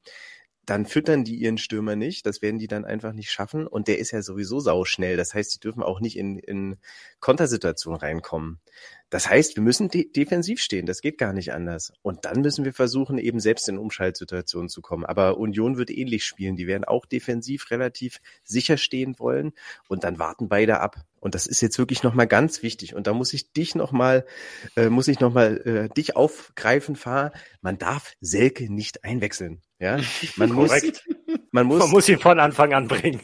[0.65, 2.25] dann füttern die ihren Stürmer nicht.
[2.25, 3.67] Das werden die dann einfach nicht schaffen.
[3.67, 5.17] Und der ist ja sowieso sauschnell.
[5.17, 6.77] Das heißt, die dürfen auch nicht in, in
[7.19, 8.59] Kontersituationen reinkommen.
[9.15, 10.85] Das heißt, wir müssen de defensiv stehen.
[10.85, 11.93] Das geht gar nicht anders.
[12.01, 15.05] Und dann müssen wir versuchen, eben selbst in Umschaltsituationen zu kommen.
[15.05, 16.57] Aber Union wird ähnlich spielen.
[16.57, 19.53] Die werden auch defensiv relativ sicher stehen wollen.
[19.87, 20.97] Und dann warten beide ab.
[21.21, 22.93] Und das ist jetzt wirklich nochmal ganz wichtig.
[22.93, 24.25] Und da muss ich dich nochmal,
[24.75, 27.31] äh, muss ich nochmal äh, dich aufgreifen, Fahr.
[27.61, 29.61] Man darf Selke nicht einwechseln.
[29.79, 29.97] Ja,
[30.35, 30.71] man muss,
[31.51, 33.21] man muss, man muss ihn von Anfang an bringen.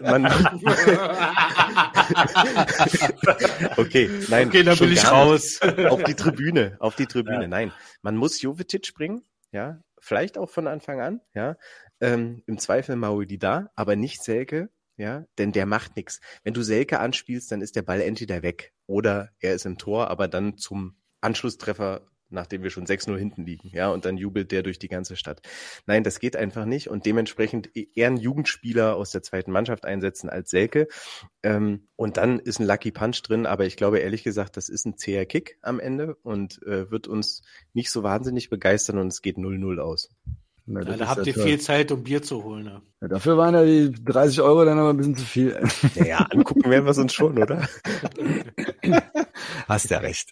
[0.00, 0.22] Man,
[3.76, 4.48] okay, nein.
[4.48, 5.60] Okay, dann will ich raus.
[5.62, 7.42] Auf die Tribüne, auf die Tribüne.
[7.42, 7.48] Ja.
[7.48, 11.56] Nein, man muss Jovetic bringen, ja, vielleicht auch von Anfang an, ja.
[12.00, 16.20] Ähm, Im Zweifel Maui da, aber nicht Selke, ja, denn der macht nichts.
[16.44, 20.08] Wenn du Selke anspielst, dann ist der Ball entweder weg oder er ist im Tor,
[20.08, 24.62] aber dann zum Anschlusstreffer nachdem wir schon 6-0 hinten liegen, ja, und dann jubelt der
[24.62, 25.40] durch die ganze Stadt.
[25.86, 30.30] Nein, das geht einfach nicht und dementsprechend eher einen Jugendspieler aus der zweiten Mannschaft einsetzen
[30.30, 30.88] als Selke.
[31.42, 34.86] Ähm, und dann ist ein Lucky Punch drin, aber ich glaube ehrlich gesagt, das ist
[34.86, 37.42] ein zäher Kick am Ende und äh, wird uns
[37.72, 40.10] nicht so wahnsinnig begeistern und es geht 0-0 aus.
[40.64, 42.64] Na, ja, da habt ihr viel Zeit, um Bier zu holen.
[42.64, 42.82] Ne?
[43.00, 45.60] Ja, dafür waren ja die 30 Euro dann aber ein bisschen zu viel.
[45.94, 47.68] Ja, ja angucken werden wir es uns schon, oder?
[49.68, 50.30] Hast ja recht.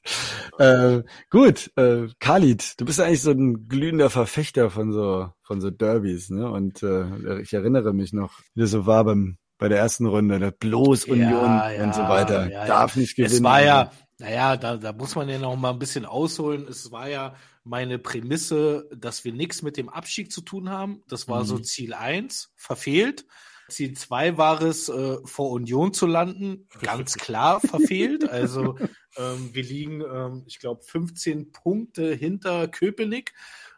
[0.59, 5.71] Äh, gut, äh, Khalid, du bist eigentlich so ein glühender Verfechter von so von so
[5.71, 6.49] Derbys, ne?
[6.49, 10.39] Und äh, ich erinnere mich noch, wie das so war beim bei der ersten Runde,
[10.39, 12.49] der bloß Union ja, und so weiter.
[12.49, 13.35] Darf nicht gewinnen.
[13.35, 16.67] Es war ja, naja, da, da muss man ja noch mal ein bisschen ausholen.
[16.69, 21.03] Es war ja meine Prämisse, dass wir nichts mit dem Abstieg zu tun haben.
[21.09, 21.47] Das war mhm.
[21.47, 23.27] so Ziel eins verfehlt.
[23.69, 26.69] Ziel zwei war es, äh, vor Union zu landen.
[26.81, 28.29] Ganz klar verfehlt.
[28.29, 28.77] Also
[29.17, 33.33] ähm, wir liegen, ähm, ich glaube, 15 Punkte hinter Köpenick,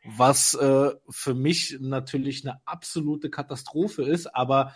[0.05, 4.35] was äh, für mich natürlich eine absolute Katastrophe ist.
[4.35, 4.73] Aber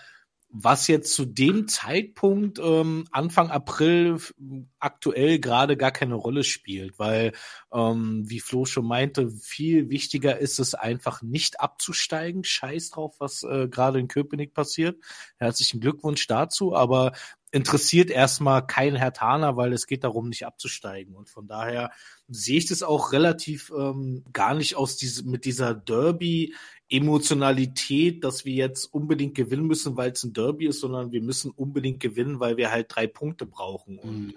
[0.48, 4.18] was jetzt zu dem Zeitpunkt ähm, Anfang April
[4.78, 7.32] aktuell gerade gar keine Rolle spielt, weil,
[7.72, 12.44] ähm, wie Flo schon meinte, viel wichtiger ist es einfach nicht abzusteigen.
[12.44, 15.02] Scheiß drauf, was äh, gerade in Köpenick passiert.
[15.38, 17.12] Herzlichen Glückwunsch dazu, aber
[17.56, 21.16] interessiert erstmal kein Herr Taner, weil es geht darum, nicht abzusteigen.
[21.16, 21.90] Und von daher
[22.28, 26.54] sehe ich das auch relativ ähm, gar nicht aus diese, mit dieser Derby
[26.88, 31.50] Emotionalität, dass wir jetzt unbedingt gewinnen müssen, weil es ein Derby ist, sondern wir müssen
[31.50, 33.98] unbedingt gewinnen, weil wir halt drei Punkte brauchen.
[33.98, 34.34] Und mhm.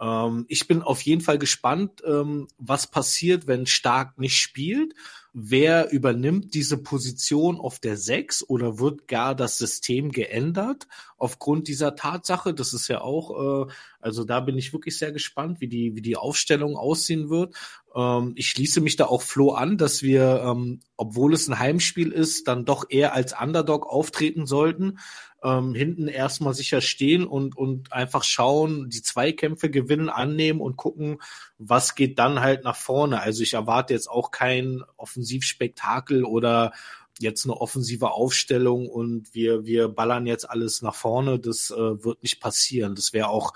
[0.00, 4.94] Ähm, ich bin auf jeden Fall gespannt, ähm, was passiert, wenn Stark nicht spielt
[5.36, 10.86] wer übernimmt diese Position auf der 6 oder wird gar das System geändert
[11.18, 12.54] aufgrund dieser Tatsache?
[12.54, 16.02] Das ist ja auch, äh, also da bin ich wirklich sehr gespannt, wie die, wie
[16.02, 17.56] die Aufstellung aussehen wird.
[17.96, 22.12] Ähm, ich schließe mich da auch Flo an, dass wir, ähm, obwohl es ein Heimspiel
[22.12, 24.98] ist, dann doch eher als Underdog auftreten sollten
[25.44, 31.18] ähm, hinten erstmal sicher stehen und, und einfach schauen, die Zweikämpfe gewinnen, annehmen und gucken,
[31.58, 33.20] was geht dann halt nach vorne.
[33.20, 36.72] Also ich erwarte jetzt auch kein Offensivspektakel oder
[37.20, 42.22] jetzt eine offensive Aufstellung und wir, wir ballern jetzt alles nach vorne, das äh, wird
[42.22, 42.94] nicht passieren.
[42.94, 43.52] Das wäre auch,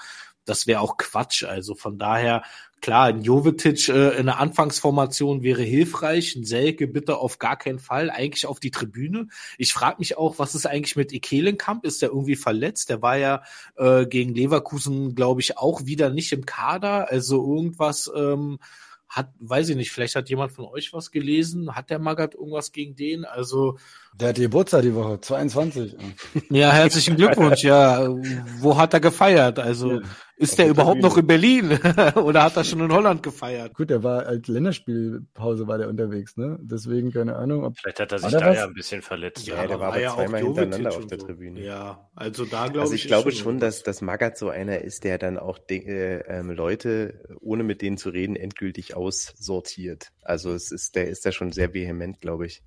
[0.48, 1.44] das wäre auch Quatsch.
[1.44, 2.42] Also von daher,
[2.80, 7.78] klar, ein Jovetic äh, in der Anfangsformation wäre hilfreich, ein Selke bitte auf gar keinen
[7.78, 9.28] Fall, eigentlich auf die Tribüne.
[9.58, 11.84] Ich frage mich auch, was ist eigentlich mit Ekelenkamp?
[11.84, 12.88] Ist der irgendwie verletzt?
[12.88, 13.42] Der war ja
[13.76, 17.11] äh, gegen Leverkusen, glaube ich, auch wieder nicht im Kader.
[17.11, 18.58] Also irgendwas ähm,
[19.08, 21.74] hat, weiß ich nicht, vielleicht hat jemand von euch was gelesen.
[21.74, 23.24] Hat der Magath irgendwas gegen den?
[23.24, 23.78] Also.
[24.20, 25.96] Der hat Geburtstag die Woche, 22.
[26.50, 27.62] Ja, herzlichen Glückwunsch.
[27.62, 28.09] Ja,
[28.59, 29.61] wo hat er gefeiert?
[29.61, 30.00] Also, ja,
[30.37, 31.70] ist der überhaupt noch in Berlin?
[32.16, 33.74] Oder hat er schon in Holland gefeiert?
[33.74, 36.59] Gut, der war als Länderspielpause war der unterwegs, ne?
[36.61, 37.64] Deswegen keine Ahnung.
[37.64, 38.57] Ob, Vielleicht hat er sich da was?
[38.57, 39.46] ja ein bisschen verletzt.
[39.46, 41.61] Ja, ja der war aber ja zweimal hintereinander auf der Tribüne.
[41.61, 43.02] Ja, also da glaube also ich.
[43.02, 47.22] ich glaube schon, dass, dass Magath so einer ist, der dann auch äh, ähm, Leute,
[47.40, 50.09] ohne mit denen zu reden, endgültig aussortiert.
[50.22, 52.62] Also es ist, der ist da schon sehr vehement, glaube ich.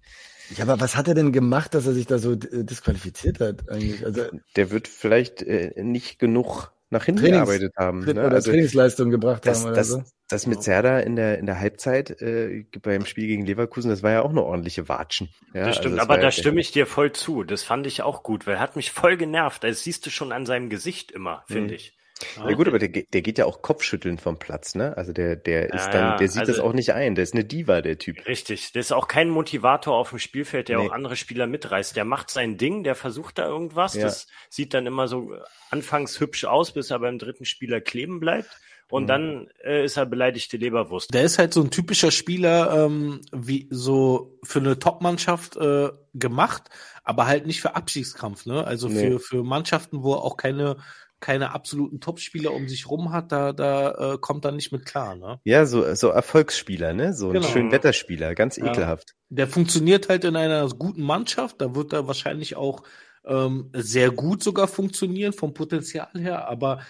[0.55, 3.69] Ja, aber was hat er denn gemacht, dass er sich da so äh, disqualifiziert hat
[3.69, 4.05] eigentlich?
[4.05, 4.23] Also
[4.55, 7.99] der wird vielleicht äh, nicht genug nach hinten Trainings, gearbeitet haben.
[8.01, 8.11] Ne?
[8.11, 10.03] Oder also, Trainingsleistung gebracht das, haben oder das, so.
[10.27, 14.11] Das mit Serda in der, in der Halbzeit äh, beim Spiel gegen Leverkusen, das war
[14.11, 15.29] ja auch eine ordentliche Watschen.
[15.53, 17.43] Ja, das stimmt, also das aber da ja stimme ich dir voll zu.
[17.43, 19.63] Das fand ich auch gut, weil er hat mich voll genervt.
[19.63, 21.75] Das siehst du schon an seinem Gesicht immer, finde mhm.
[21.75, 21.97] ich.
[22.37, 24.95] Ah, ja gut, aber der, der geht ja auch Kopfschütteln vom Platz, ne?
[24.97, 27.15] Also der, der ist ja, dann, der sieht also, das auch nicht ein.
[27.15, 28.25] Der ist eine Diva, der Typ.
[28.27, 28.71] Richtig.
[28.73, 30.87] Der ist auch kein Motivator auf dem Spielfeld, der nee.
[30.87, 31.95] auch andere Spieler mitreißt.
[31.95, 33.95] Der macht sein Ding, der versucht da irgendwas.
[33.95, 34.03] Ja.
[34.03, 35.33] Das sieht dann immer so
[35.69, 38.49] anfangs hübsch aus, bis er beim dritten Spieler kleben bleibt.
[38.91, 39.07] Und mhm.
[39.07, 41.13] dann äh, ist er beleidigte Leberwurst.
[41.13, 46.63] Der ist halt so ein typischer Spieler, ähm, wie so für eine Top-Mannschaft äh, gemacht,
[47.03, 48.65] aber halt nicht für Abstiegskampf, ne?
[48.65, 49.11] Also nee.
[49.11, 50.75] für, für Mannschaften, wo auch keine
[51.21, 55.15] keine absoluten Topspieler um sich rum hat, da, da äh, kommt er nicht mit klar.
[55.15, 55.39] Ne?
[55.45, 57.13] Ja, so, so Erfolgsspieler, ne?
[57.13, 57.45] So genau.
[57.47, 58.65] ein schön Wetterspieler, ganz ja.
[58.65, 59.15] ekelhaft.
[59.29, 62.83] Der funktioniert halt in einer guten Mannschaft, da wird er wahrscheinlich auch
[63.25, 66.81] ähm, sehr gut sogar funktionieren vom Potenzial her, aber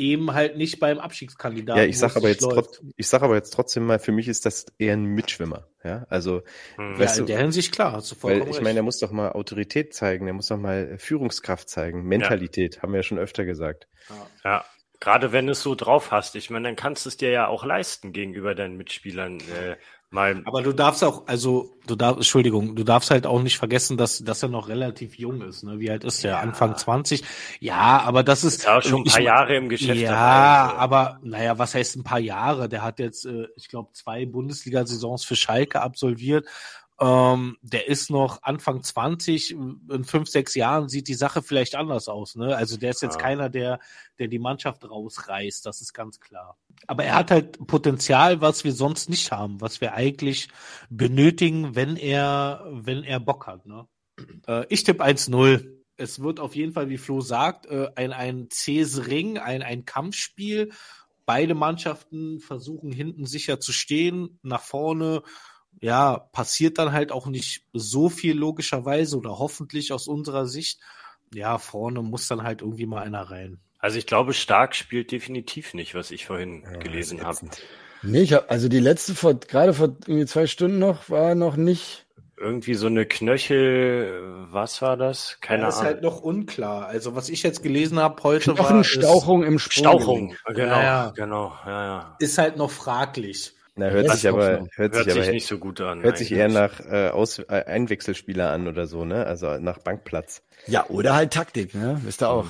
[0.00, 1.82] eben halt nicht beim Abstiegskandidaten.
[1.82, 4.46] Ja, ich sag aber jetzt trotz, ich sag aber jetzt trotzdem mal, für mich ist
[4.46, 5.68] das eher ein Mitschwimmer.
[5.84, 6.42] Ja, also
[6.76, 7.00] hm.
[7.00, 9.32] ja, in der Hinsicht klar, hast du vollkommen weil ich meine, der muss doch mal
[9.32, 12.82] Autorität zeigen, der muss doch mal Führungskraft zeigen, Mentalität, ja.
[12.82, 13.86] haben wir ja schon öfter gesagt.
[14.08, 14.26] Ja.
[14.44, 14.64] ja.
[15.02, 17.46] Gerade wenn du es so drauf hast, ich meine, dann kannst du es dir ja
[17.46, 19.38] auch leisten gegenüber deinen Mitspielern.
[19.38, 19.76] Äh,
[20.12, 23.96] Mal Aber du darfst auch, also du darfst, Entschuldigung, du darfst halt auch nicht vergessen,
[23.96, 25.62] dass, dass er noch relativ jung ist.
[25.62, 25.78] Ne?
[25.78, 26.32] Wie alt ist der?
[26.32, 26.40] Ja.
[26.40, 27.22] Anfang 20?
[27.60, 28.68] Ja, aber das ist.
[28.68, 30.00] Auch schon ein paar ich, Jahre im Geschäft.
[30.00, 30.76] Ja, dabei, also.
[30.78, 32.68] aber naja, was heißt ein paar Jahre?
[32.68, 36.44] Der hat jetzt, äh, ich glaube, zwei Bundesliga-Saisons für Schalke absolviert.
[37.02, 42.08] Ähm, der ist noch Anfang 20, in fünf, sechs Jahren sieht die Sache vielleicht anders
[42.08, 42.36] aus.
[42.36, 42.54] Ne?
[42.54, 43.22] Also der ist jetzt ja.
[43.22, 43.80] keiner, der,
[44.18, 46.58] der die Mannschaft rausreißt, das ist ganz klar.
[46.86, 50.48] Aber er hat halt Potenzial, was wir sonst nicht haben, was wir eigentlich
[50.90, 53.64] benötigen, wenn er, wenn er Bock hat.
[53.64, 53.86] Ne?
[54.46, 55.78] Äh, ich tippe 1-0.
[55.96, 59.86] Es wird auf jeden Fall, wie Flo sagt, äh, ein, ein zähes Ring, ein, ein
[59.86, 60.70] Kampfspiel.
[61.24, 65.22] Beide Mannschaften versuchen hinten sicher zu stehen, nach vorne
[65.80, 70.80] ja, passiert dann halt auch nicht so viel logischerweise oder hoffentlich aus unserer Sicht.
[71.32, 73.60] Ja, vorne muss dann halt irgendwie mal einer rein.
[73.78, 77.48] Also ich glaube, Stark spielt definitiv nicht, was ich vorhin ja, gelesen habe.
[78.02, 81.56] Nee, ich hab, also die letzte vor, gerade vor irgendwie zwei Stunden noch, war noch
[81.56, 82.06] nicht.
[82.36, 85.38] Irgendwie so eine Knöchel, was war das?
[85.40, 85.78] Keine ja, Ahnung.
[85.78, 86.86] ist halt noch unklar.
[86.86, 88.80] Also was ich jetzt gelesen habe heute war.
[88.80, 89.58] Ist, im Sprung.
[89.58, 91.12] Stauchung, genau, ja, ja.
[91.14, 92.16] genau, ja, ja.
[92.18, 93.54] Ist halt noch fraglich.
[93.80, 96.02] Na, hört das sich aber, hört, hört sich aber, nicht so gut an.
[96.02, 96.28] Hört eigentlich.
[96.28, 99.24] sich eher nach äh, Aus äh, Einwechselspieler an oder so, ne?
[99.24, 100.42] Also nach Bankplatz.
[100.66, 101.98] Ja, oder halt Taktik, ne?
[102.04, 102.46] Wisst ihr auch.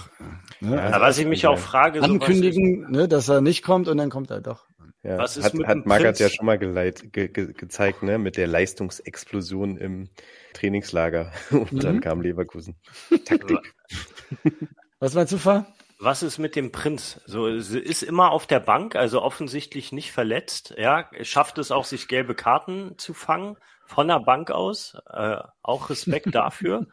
[0.59, 0.75] Ne?
[0.75, 3.99] Ja, aber was ich mich auch frage, ankündigen, so, ne, dass er nicht kommt und
[3.99, 4.67] dann kommt er doch.
[5.05, 8.19] Ja, was ist hat, mit hat Magath ja schon mal geleit, ge, ge, gezeigt, ne,
[8.19, 10.09] mit der Leistungsexplosion im
[10.53, 11.79] Trainingslager und mhm.
[11.79, 12.75] dann kam Leverkusen.
[13.25, 13.73] Taktik.
[14.99, 15.65] was meinst du, Fahr?
[16.03, 17.21] Was ist mit dem Prinz?
[17.27, 20.75] So, ist immer auf der Bank, also offensichtlich nicht verletzt.
[20.79, 24.97] Ja, schafft es auch, sich gelbe Karten zu fangen von der Bank aus.
[25.13, 26.87] Äh, auch Respekt dafür.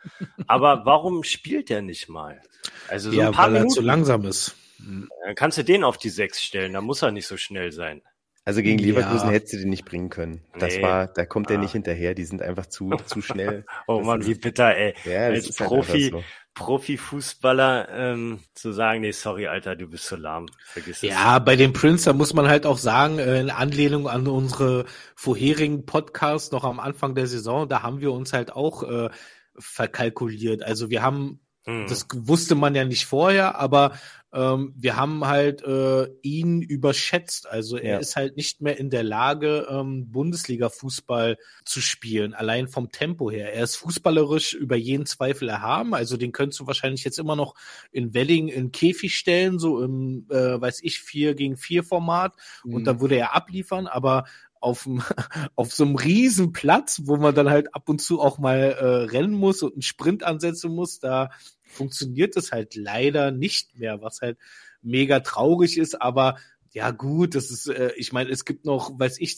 [0.45, 2.41] Aber warum spielt er nicht mal?
[2.89, 3.71] Also so ja, ein paar weil Minuten.
[3.71, 4.55] er zu langsam ist.
[4.79, 8.01] Dann kannst du den auf die Sechs stellen, da muss er nicht so schnell sein.
[8.47, 9.33] Also gegen Leverkusen ja.
[9.33, 10.41] hättest du den nicht bringen können.
[10.57, 10.81] Das nee.
[10.81, 11.55] war, da kommt ah.
[11.55, 13.65] er nicht hinterher, die sind einfach zu, zu schnell.
[13.87, 14.93] oh Mann, wie bitter, ey.
[15.03, 16.23] Ja, Als halt Profi, halt so.
[16.57, 21.01] Profifußballer ähm, zu sagen, nee, sorry, Alter, du bist so lahm, vergiss es.
[21.03, 24.85] Ja, bei dem Prince, da muss man halt auch sagen, äh, in Anlehnung an unsere
[25.15, 29.09] vorherigen Podcasts noch am Anfang der Saison, da haben wir uns halt auch äh,
[29.57, 30.63] verkalkuliert.
[30.63, 31.85] Also wir haben hm.
[31.89, 33.99] Das wusste man ja nicht vorher, aber
[34.31, 37.45] ähm, wir haben halt äh, ihn überschätzt.
[37.49, 37.97] Also er ja.
[37.97, 43.53] ist halt nicht mehr in der Lage, ähm, Bundesliga-Fußball zu spielen, allein vom Tempo her.
[43.53, 45.93] Er ist fußballerisch über jeden Zweifel erhaben.
[45.93, 47.53] Also den könntest du wahrscheinlich jetzt immer noch
[47.91, 52.33] in Welling in Käfig stellen, so im, äh, weiß ich, vier gegen vier Format.
[52.63, 52.75] Mhm.
[52.75, 53.87] Und dann würde er abliefern.
[53.87, 54.23] Aber
[54.59, 54.87] auf,
[55.55, 58.85] auf so einem riesen Platz, wo man dann halt ab und zu auch mal äh,
[58.85, 61.29] rennen muss und einen Sprint ansetzen muss, da
[61.67, 64.37] funktioniert es halt leider nicht mehr, was halt
[64.81, 66.37] mega traurig ist, aber
[66.73, 69.37] ja gut, das ist, äh, ich meine, es gibt noch, weiß ich,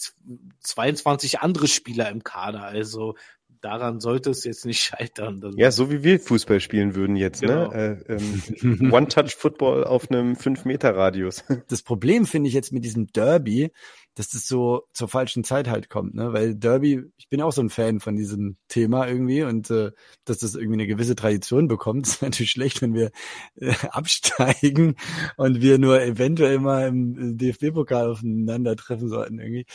[0.62, 3.16] 22 andere Spieler im Kader, also
[3.62, 5.40] daran sollte es jetzt nicht scheitern.
[5.42, 7.48] Dann ja, so wie wir Fußball spielen würden jetzt, ne?
[7.48, 7.70] genau.
[7.70, 8.04] ne?
[8.08, 8.14] Äh,
[8.62, 11.44] ähm, One-Touch-Football auf einem 5-Meter-Radius.
[11.68, 13.72] Das Problem finde ich jetzt mit diesem Derby,
[14.20, 16.34] dass das so zur falschen Zeit halt kommt, ne?
[16.34, 19.92] Weil Derby, ich bin auch so ein Fan von diesem Thema irgendwie und äh,
[20.26, 23.12] dass das irgendwie eine gewisse Tradition bekommt, ist natürlich schlecht, wenn wir
[23.56, 24.98] äh, absteigen
[25.38, 29.66] und wir nur eventuell mal im DFB-Pokal aufeinandertreffen sollten irgendwie.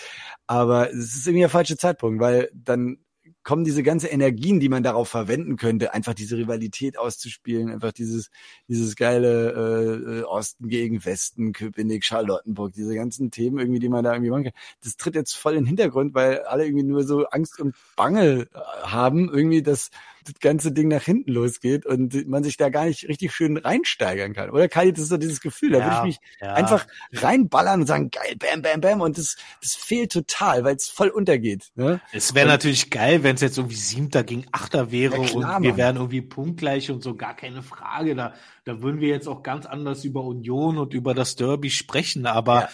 [0.46, 2.98] Aber es ist irgendwie der falsche Zeitpunkt, weil dann
[3.44, 8.30] kommen diese ganze Energien, die man darauf verwenden könnte, einfach diese Rivalität auszuspielen, einfach dieses,
[8.68, 14.12] dieses geile äh, Osten gegen Westen, Köpenick, Charlottenburg, diese ganzen Themen irgendwie, die man da
[14.12, 14.52] irgendwie machen kann.
[14.82, 18.48] Das tritt jetzt voll in den Hintergrund, weil alle irgendwie nur so Angst und Bange
[18.52, 19.90] äh, haben, irgendwie, dass
[20.24, 24.32] das ganze Ding nach hinten losgeht und man sich da gar nicht richtig schön reinsteigern
[24.32, 24.50] kann.
[24.50, 26.54] Oder Kai, das ist so dieses Gefühl, da ja, würde ich mich ja.
[26.54, 29.00] einfach reinballern und sagen, geil, bam, bam, bam.
[29.00, 31.70] Und das, das fehlt total, weil es voll untergeht.
[31.74, 32.00] Ne?
[32.12, 35.62] Es wäre natürlich geil, wenn es jetzt irgendwie Siebter gegen Achter wäre ja, klar, und
[35.62, 38.14] wir wären irgendwie punktgleich und so, gar keine Frage.
[38.14, 38.34] Da,
[38.64, 42.68] da würden wir jetzt auch ganz anders über Union und über das Derby sprechen, aber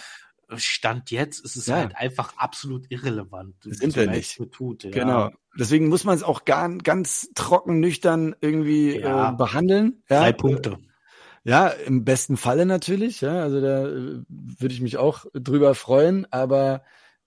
[0.56, 1.76] Stand jetzt ist es ja.
[1.76, 3.54] halt einfach absolut irrelevant.
[3.62, 4.40] Sind wir nicht.
[4.52, 4.90] Tut, ja.
[4.90, 5.30] Genau.
[5.58, 9.30] Deswegen muss man es auch gar, ganz trocken, nüchtern irgendwie ja.
[9.30, 10.02] äh, behandeln.
[10.08, 10.20] Ja.
[10.20, 10.78] Drei Punkte.
[11.42, 13.20] Ja, im besten Falle natürlich.
[13.20, 16.26] Ja, also da äh, würde ich mich auch drüber freuen.
[16.30, 16.82] Aber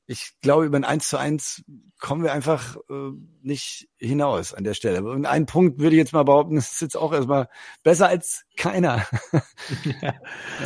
[0.06, 1.64] ich glaube, über ein 1 zu 1
[2.00, 3.12] kommen wir einfach äh,
[3.42, 5.04] nicht hinaus an der Stelle.
[5.04, 7.48] Und einen Punkt würde ich jetzt mal behaupten, ist jetzt auch erstmal
[7.84, 9.08] besser als keiner.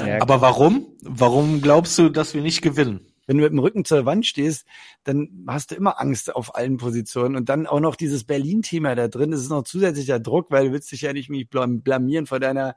[0.06, 0.88] ja, Aber warum?
[1.02, 3.14] Warum glaubst du, dass wir nicht gewinnen?
[3.28, 4.66] wenn du mit dem Rücken zur Wand stehst,
[5.04, 7.36] dann hast du immer Angst auf allen Positionen.
[7.36, 9.32] Und dann auch noch dieses Berlin-Thema da drin.
[9.32, 12.76] Das ist noch zusätzlicher Druck, weil du willst dich ja nicht blamieren vor deiner,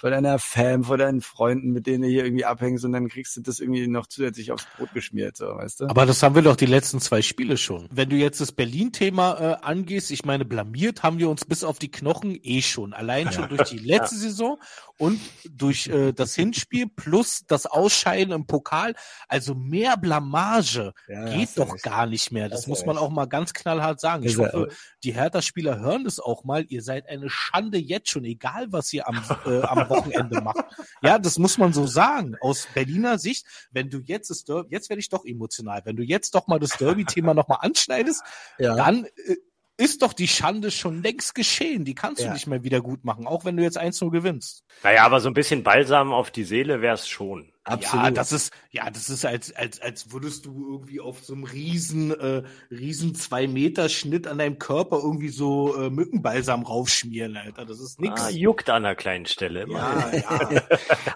[0.00, 3.36] vor deiner Fam, vor deinen Freunden, mit denen du hier irgendwie abhängst und dann kriegst
[3.36, 5.88] du das irgendwie noch zusätzlich aufs Brot geschmiert, so, weißt du?
[5.88, 7.86] Aber das haben wir doch die letzten zwei Spiele schon.
[7.92, 11.78] Wenn du jetzt das Berlin-Thema äh, angehst, ich meine, blamiert haben wir uns bis auf
[11.78, 12.94] die Knochen eh schon.
[12.94, 14.22] Allein schon durch die letzte ja.
[14.22, 14.58] Saison
[14.96, 18.94] und durch äh, das Hinspiel plus das Ausscheiden im Pokal.
[19.28, 21.84] Also mehr Blamage ja, geht doch recht.
[21.84, 22.48] gar nicht mehr.
[22.48, 24.24] Das, das muss man auch mal ganz knallhart sagen.
[24.24, 24.68] Ich hoffe,
[25.04, 26.64] die Hertha-Spieler hören das auch mal.
[26.70, 30.64] Ihr seid eine Schande jetzt schon, egal was ihr am, äh, am Wochenende macht.
[31.02, 32.36] Ja, das muss man so sagen.
[32.40, 36.02] Aus Berliner Sicht, wenn du jetzt das Derby, jetzt werde ich doch emotional, wenn du
[36.02, 38.22] jetzt doch mal das Derby-Thema nochmal anschneidest,
[38.58, 38.76] ja.
[38.76, 39.36] dann äh,
[39.76, 41.84] ist doch die Schande schon längst geschehen.
[41.84, 42.28] Die kannst ja.
[42.28, 44.62] du nicht mehr wieder gut machen, auch wenn du jetzt 1-0 gewinnst.
[44.82, 47.52] Naja, aber so ein bisschen Balsam auf die Seele wäre es schon.
[47.64, 48.06] Absolut.
[48.06, 51.44] Ja, das ist, ja, das ist als, als, als würdest du irgendwie auf so einem
[51.44, 57.66] riesen, äh, riesen zwei Meter Schnitt an deinem Körper irgendwie so äh, Mückenbalsam raufschmieren, Alter.
[57.66, 58.22] Das ist nix.
[58.22, 59.66] Ah, juckt an einer kleinen Stelle.
[59.68, 60.62] Ja, ja.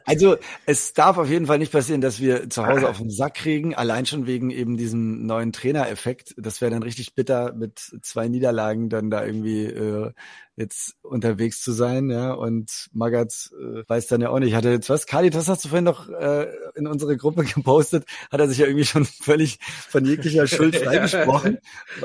[0.04, 3.34] also, es darf auf jeden Fall nicht passieren, dass wir zu Hause auf den Sack
[3.34, 6.34] kriegen, allein schon wegen eben diesem neuen Trainereffekt.
[6.36, 10.12] Das wäre dann richtig bitter, mit zwei Niederlagen dann da irgendwie äh,
[10.56, 12.32] jetzt unterwegs zu sein, ja.
[12.32, 14.54] Und Magath äh, weiß dann ja auch nicht.
[14.54, 15.06] Hatte jetzt was?
[15.06, 18.04] Kali, das hast du vorhin noch äh, in unsere Gruppe gepostet.
[18.30, 21.58] Hat er sich ja irgendwie schon völlig von jeglicher Schuld freigesprochen.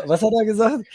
[0.06, 0.86] Was hat er gesagt?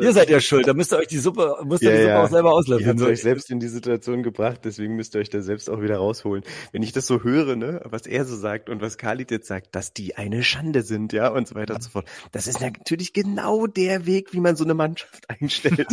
[0.00, 2.12] Ihr seid ja schuld, da müsst ihr euch die Suppe, müsst ihr ja, die Suppe
[2.12, 2.22] ja.
[2.22, 2.98] auch selber auslöffeln.
[2.98, 5.80] Ihr habt euch selbst in die Situation gebracht, deswegen müsst ihr euch da selbst auch
[5.80, 6.44] wieder rausholen.
[6.72, 9.74] Wenn ich das so höre, ne, was er so sagt und was Khalid jetzt sagt,
[9.74, 12.06] dass die eine Schande sind, ja, und so weiter und so fort.
[12.32, 15.88] Das ist natürlich genau der Weg, wie man so eine Mannschaft einstellt.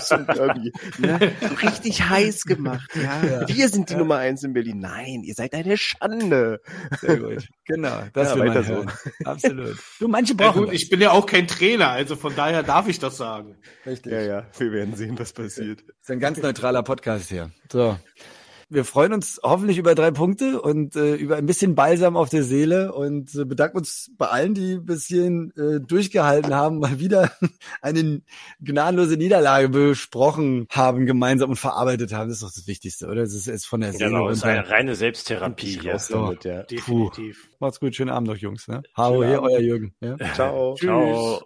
[0.00, 1.32] so, ne?
[1.40, 3.22] so richtig heiß gemacht, ja.
[3.24, 3.48] ja.
[3.48, 4.80] Wir sind die Nummer eins in Berlin.
[4.80, 6.60] Nein, ihr seid eine Schande.
[7.00, 7.48] Sehr gut.
[7.66, 8.84] Genau, das ja, weiter so.
[9.24, 9.76] Absolut.
[9.98, 10.60] Du, manche brauchen.
[10.60, 13.23] Ja, gut, ich bin ja auch kein Trainer, also von daher darf ich das sagen.
[13.86, 14.12] Richtig.
[14.12, 15.80] Ja, ja, wir werden sehen, was passiert.
[15.86, 17.50] Das ist ein ganz neutraler Podcast hier.
[17.70, 17.96] So.
[18.70, 22.42] Wir freuen uns hoffentlich über drei Punkte und äh, über ein bisschen Balsam auf der
[22.42, 27.30] Seele und äh, bedanken uns bei allen, die bis hierhin äh, durchgehalten haben, mal wieder
[27.82, 28.22] eine
[28.60, 32.28] gnadenlose Niederlage besprochen haben, gemeinsam und verarbeitet haben.
[32.28, 33.22] Das ist doch das Wichtigste, oder?
[33.22, 34.10] Das ist jetzt von der Seele.
[34.10, 35.98] Genau, das ist eine reine Selbsttherapie hier.
[35.98, 36.62] So, damit, ja.
[36.62, 37.48] Definitiv.
[37.50, 37.56] Puh.
[37.60, 38.66] Macht's gut, schönen Abend noch, Jungs.
[38.66, 38.82] Ne?
[38.96, 39.94] Hallo, hier euer Jürgen.
[40.00, 40.16] Ja?
[40.34, 40.74] Ciao.
[40.74, 41.42] Ciao.